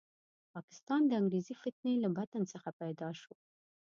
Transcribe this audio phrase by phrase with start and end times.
[0.53, 3.33] پاکستان د انګریزي فتنې له بطن څخه پیدا شو.